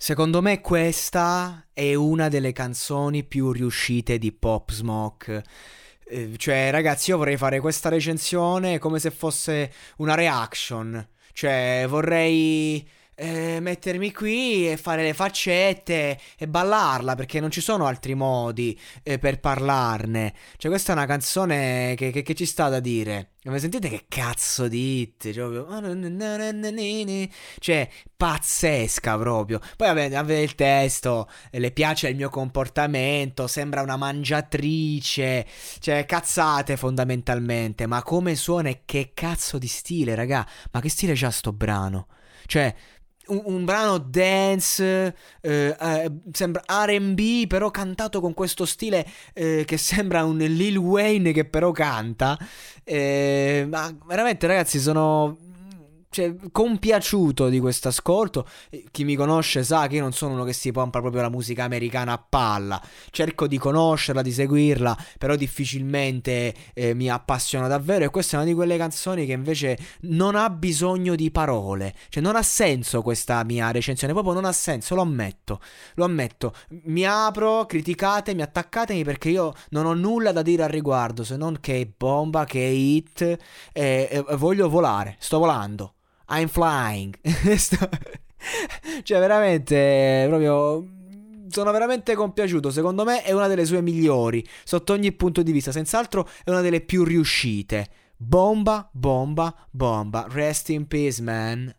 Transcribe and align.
Secondo 0.00 0.40
me 0.40 0.60
questa 0.60 1.66
è 1.72 1.92
una 1.92 2.28
delle 2.28 2.52
canzoni 2.52 3.24
più 3.24 3.50
riuscite 3.50 4.16
di 4.16 4.30
Pop 4.30 4.70
Smoke. 4.70 5.42
Eh, 6.06 6.34
cioè, 6.36 6.70
ragazzi, 6.70 7.10
io 7.10 7.16
vorrei 7.16 7.36
fare 7.36 7.58
questa 7.58 7.88
recensione 7.88 8.78
come 8.78 9.00
se 9.00 9.10
fosse 9.10 9.72
una 9.96 10.14
reaction. 10.14 11.04
Cioè, 11.32 11.84
vorrei 11.88 12.88
eh, 13.20 13.58
mettermi 13.60 14.12
qui 14.12 14.70
e 14.70 14.76
fare 14.76 15.02
le 15.02 15.12
faccette 15.12 16.18
e 16.36 16.46
ballarla 16.46 17.16
perché 17.16 17.40
non 17.40 17.50
ci 17.50 17.60
sono 17.60 17.86
altri 17.86 18.14
modi 18.14 18.78
eh, 19.02 19.18
per 19.18 19.40
parlarne. 19.40 20.32
Cioè, 20.56 20.70
questa 20.70 20.92
è 20.92 20.94
una 20.94 21.06
canzone 21.06 21.94
che, 21.96 22.12
che, 22.12 22.22
che 22.22 22.34
ci 22.34 22.46
sta 22.46 22.68
da 22.68 22.78
dire. 22.78 23.32
Ma 23.44 23.58
sentite 23.58 23.88
che 23.88 24.04
cazzo 24.08 24.68
di 24.68 25.00
hit? 25.00 25.32
Cioè, 27.58 27.88
pazzesca 28.16 29.16
proprio. 29.16 29.58
Poi 29.76 29.88
vabbè, 29.88 30.14
avete 30.14 30.42
il 30.42 30.54
testo, 30.54 31.28
le 31.50 31.70
piace 31.72 32.08
il 32.08 32.16
mio 32.16 32.28
comportamento, 32.28 33.46
sembra 33.48 33.82
una 33.82 33.96
mangiatrice. 33.96 35.46
Cioè, 35.80 36.04
cazzate 36.06 36.76
fondamentalmente. 36.76 37.86
Ma 37.86 38.02
come 38.02 38.36
suona 38.36 38.68
e 38.68 38.82
che 38.84 39.10
cazzo 39.14 39.58
di 39.58 39.68
stile, 39.68 40.14
raga? 40.14 40.46
Ma 40.70 40.80
che 40.80 40.90
stile 40.90 41.14
c'ha 41.16 41.30
sto 41.30 41.52
brano? 41.52 42.06
Cioè, 42.46 42.74
un, 43.28 43.42
un 43.44 43.64
brano 43.64 43.98
dance, 43.98 45.14
eh, 45.40 45.76
eh, 45.80 46.12
sembra 46.32 46.62
RB, 46.66 47.46
però 47.46 47.70
cantato 47.70 48.20
con 48.20 48.34
questo 48.34 48.64
stile 48.64 49.06
eh, 49.34 49.64
che 49.66 49.76
sembra 49.76 50.24
un 50.24 50.38
Lil 50.38 50.76
Wayne 50.76 51.32
che 51.32 51.44
però 51.44 51.70
canta. 51.72 52.38
Eh, 52.84 53.66
ma 53.68 53.94
veramente, 54.06 54.46
ragazzi, 54.46 54.78
sono 54.78 55.47
cioè, 56.10 56.34
compiaciuto 56.50 57.48
di 57.48 57.60
questo 57.60 57.88
ascolto. 57.88 58.46
Chi 58.90 59.04
mi 59.04 59.14
conosce 59.14 59.62
sa 59.62 59.86
che 59.86 59.96
io 59.96 60.02
non 60.02 60.12
sono 60.12 60.34
uno 60.34 60.44
che 60.44 60.52
si 60.52 60.72
pompa 60.72 61.00
proprio 61.00 61.22
la 61.22 61.28
musica 61.28 61.64
americana 61.64 62.12
a 62.12 62.24
palla. 62.26 62.80
Cerco 63.10 63.46
di 63.46 63.58
conoscerla, 63.58 64.22
di 64.22 64.32
seguirla, 64.32 64.96
però 65.18 65.36
difficilmente 65.36 66.54
eh, 66.74 66.94
mi 66.94 67.10
appassiona 67.10 67.68
davvero. 67.68 68.04
E 68.04 68.08
questa 68.08 68.36
è 68.36 68.40
una 68.40 68.48
di 68.48 68.54
quelle 68.54 68.76
canzoni 68.76 69.26
che 69.26 69.32
invece 69.32 69.78
non 70.02 70.34
ha 70.34 70.48
bisogno 70.50 71.14
di 71.14 71.30
parole. 71.30 71.94
Cioè, 72.08 72.22
non 72.22 72.36
ha 72.36 72.42
senso 72.42 73.02
questa 73.02 73.44
mia 73.44 73.70
recensione. 73.70 74.12
Proprio 74.12 74.34
non 74.34 74.44
ha 74.44 74.52
senso, 74.52 74.94
lo 74.94 75.02
ammetto. 75.02 75.60
Lo 75.94 76.04
ammetto. 76.04 76.54
Mi 76.84 77.04
apro, 77.04 77.66
criticatemi, 77.66 78.42
attaccatemi 78.42 79.04
perché 79.04 79.28
io 79.28 79.52
non 79.70 79.86
ho 79.86 79.94
nulla 79.94 80.32
da 80.32 80.42
dire 80.42 80.62
al 80.62 80.70
riguardo 80.70 81.22
se 81.22 81.36
non 81.36 81.58
che 81.60 81.92
bomba, 81.96 82.44
che 82.44 82.60
hit. 82.60 83.20
E, 83.72 84.08
e 84.10 84.36
voglio 84.36 84.68
volare. 84.68 85.16
Sto 85.18 85.38
volando. 85.38 85.92
I'm 86.28 86.48
flying. 86.48 87.18
cioè, 89.02 89.18
veramente, 89.18 90.26
proprio 90.28 90.86
sono 91.48 91.72
veramente 91.72 92.14
compiaciuto. 92.14 92.70
Secondo 92.70 93.04
me 93.04 93.22
è 93.22 93.32
una 93.32 93.46
delle 93.48 93.64
sue 93.64 93.82
migliori, 93.82 94.46
sotto 94.64 94.92
ogni 94.92 95.12
punto 95.12 95.42
di 95.42 95.52
vista. 95.52 95.72
Senz'altro 95.72 96.28
è 96.44 96.50
una 96.50 96.60
delle 96.60 96.80
più 96.80 97.04
riuscite. 97.04 97.88
Bomba, 98.16 98.88
bomba, 98.92 99.54
bomba. 99.70 100.26
Rest 100.28 100.70
in 100.70 100.86
peace, 100.86 101.22
man. 101.22 101.72